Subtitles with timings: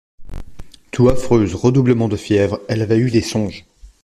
[0.89, 3.67] Toux affreuse, redoublement de fièvre; elle avait eu des songes.